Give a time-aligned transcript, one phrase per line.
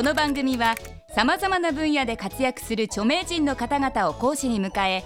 [0.00, 0.76] この番組は
[1.14, 5.04] さまざまな分野で活躍する著名人の方々を講師に迎え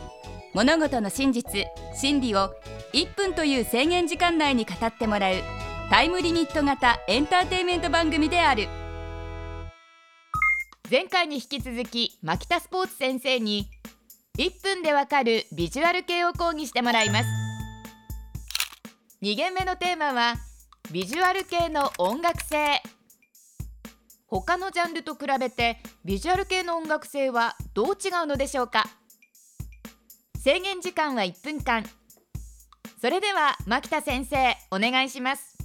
[0.55, 1.67] 物事の真実
[1.97, 2.55] 真理を
[2.93, 5.35] 1分という制限時間内に語ってもらう
[5.91, 8.69] タイムリミット型エンターテインメント番組である。
[10.89, 13.69] 前回に引き続き牧田スポーツ先生に
[14.39, 17.29] 1分でわかるビジュアル系を講義してもらいます。
[19.23, 20.37] 2限目のテーマは
[20.93, 22.81] ビジュアル系の音楽性。
[24.41, 28.85] 他のジャンルと比べてビジュアル系の音楽性はどう違うのでしょうか？
[30.43, 31.85] 制限時間は1分間。
[33.01, 35.57] それでは牧田先生お願いします。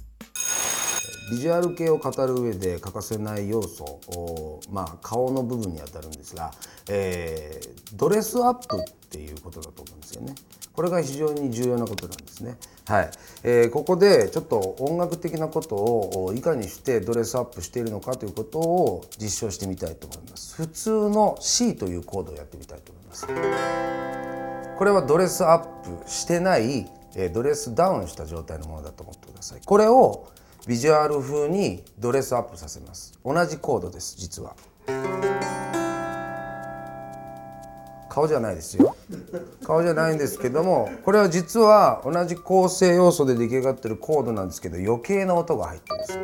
[1.32, 6.52] ビジュアル系を語る上で欠かせない要素まあ、顔の部分にあたるんですが、
[6.88, 10.34] えー、ドレスアップっていうことだと思うんですよね。
[10.74, 12.56] これが非常に重要なことなんですね。
[12.86, 13.10] はい、
[13.44, 20.54] えー、ここでちょっと音楽的なことをいかにしてドレスアップしているのかということを実証してみたいと思います。
[20.54, 23.26] 普通の C というコードをやってみたいと思います。
[24.78, 26.90] これはドレスアップしてない
[27.34, 29.60] ドレスダウンした状態のものだと思ってください。
[29.64, 30.28] これを
[30.66, 34.54] ビジュアル風にドレスアップさせます同じコードです実は
[38.10, 38.96] 顔じゃないですよ。
[39.64, 46.18] 顔じゃないんですけどもこれは実は同じ構成要素で出来上がってるコードなんですけど余計な音が入ってるんです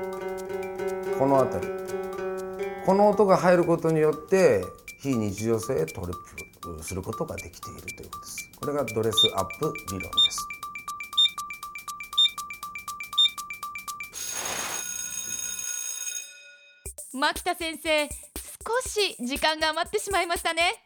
[1.19, 1.73] この辺り。
[2.85, 4.65] この音が入ることによって
[5.01, 6.13] 非日常性へトリッ
[6.61, 8.51] プすることができているということです。
[8.61, 10.49] これがドレスアップ理論です。
[17.15, 18.11] 牧田先生少
[18.89, 20.83] し時間が余ってしまいましたね。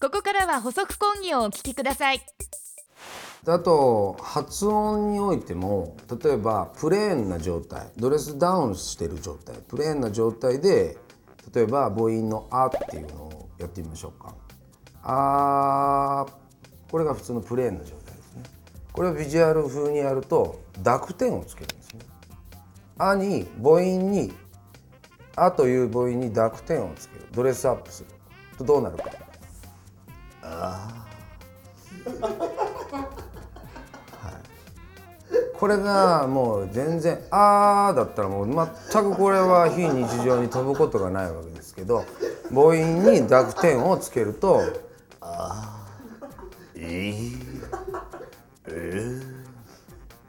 [0.00, 2.22] ここからは補足講義をお聞きください。
[3.46, 10.96] あと発音においても例えばプレーンな状態ドレスダウンしてる状態プレーンな状態で
[11.54, 14.34] 例えば母音の「あ」っていうのをやってみましょうか
[15.04, 16.26] 「あ」
[16.90, 18.42] これが普通のプレーンな状態ですね。
[18.94, 22.00] これをビジュアル風にやると濁点をつけるんですね
[22.96, 24.32] 「あ」に母音に
[25.36, 27.26] あという母音に濁点をつける。
[27.32, 28.08] ドレスアップする
[28.56, 29.04] とどうなるか。
[30.62, 31.06] あ
[34.22, 34.34] はい、
[35.58, 42.04] これがもう全然「あー」だったらもう全くこれは非日常に飛ぶことがないわけですけど
[42.50, 44.60] 母音に濁点をつけると
[45.20, 47.38] 「あー」「いい」
[48.68, 49.22] 「え」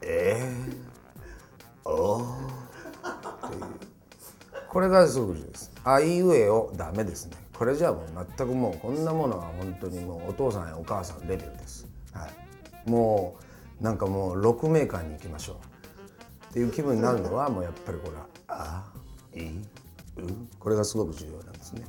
[0.02, 0.54] え」
[1.84, 2.22] 「お」
[4.68, 5.70] これがすごく重要です。
[5.84, 7.36] あいうえをダメですね。
[7.56, 11.86] これじゃあもう全くもうこんなものは本当にもうお父さんやお母さんレベルです。
[12.12, 12.90] はい。
[12.90, 13.36] も
[13.80, 15.56] うなんかもう6メーカーに行きましょう
[16.50, 18.84] っていう気分になるのはもうやっぱりこれはあ
[19.34, 19.64] いう
[20.58, 21.84] これがすごく重要なんですね。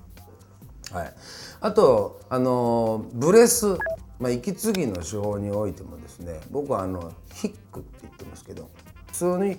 [0.92, 1.14] はい。
[1.62, 3.78] あとあのブレス
[4.24, 8.70] まあ、息継ぎの手法においてもですね僕はあのヒックって言ってますけど
[9.08, 9.58] 普通に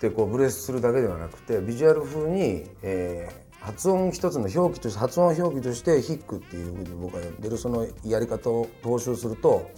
[0.00, 9.70] でこうブレスするだけではなくてビジュアル風に、えー、発音一つの表記として発音表記としてヒックっていうふうに僕が呼んでるそのやり方を踏襲すると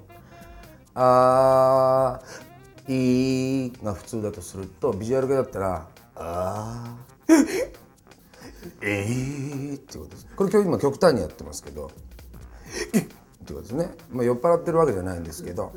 [0.94, 7.72] 「あーいー」が普通だとするとビジュアル系だったら「あー
[8.82, 10.26] えー」ってことです。
[10.36, 11.90] これ今日今極端にやってますけど
[13.42, 15.72] 「ってことですね、まあ、酔っ払ってるわけじゃないんですけど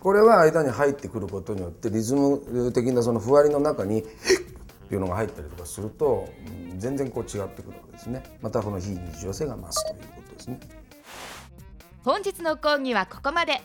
[0.00, 4.04] これは間に入ってくることによってリズム的なそのふわりの中に
[4.92, 6.28] っていうのが入ったりとかすると
[6.76, 8.22] 全然こう違ってくるわけですね。
[8.42, 10.60] またこの非日常性が増すということですね。
[12.04, 13.62] 本日の講義はここまで。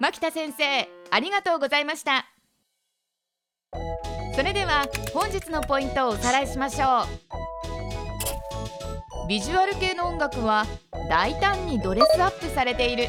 [0.00, 2.26] 牧田先生ありがとうございました。
[4.34, 7.04] それでは本日のポイントをおさらいしましょ
[9.24, 9.28] う。
[9.28, 10.66] ビジュアル系の音楽は
[11.08, 13.04] 大胆にドレスアップされている。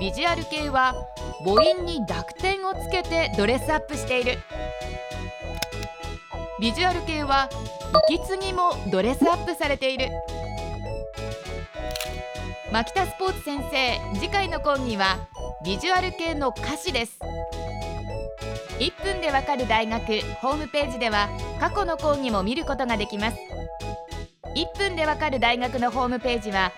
[0.00, 0.96] ビジュアル系は
[1.42, 4.38] 母音に濁点をつけてドレスアップしている。
[6.60, 7.48] ビジュアル系は
[8.08, 10.08] 息継ぎもドレスアップされている。
[12.72, 15.18] 牧田スポーツ先生次回の講義は
[15.64, 17.18] ビジュアル系の歌詞です。
[18.78, 21.28] 1分でわかる大学ホームページでは
[21.60, 23.36] 過去の講義も見ることができます。
[24.54, 26.72] 1分でわかる大学のホームページは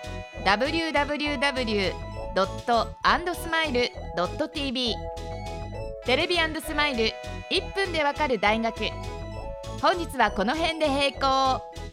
[0.44, 2.05] www
[2.36, 4.94] ドットアンドスマイルドット TV
[6.04, 7.04] テレビスマイル
[7.50, 8.76] 1分でわかる大学。
[9.80, 11.85] 本日はこの辺で閉校。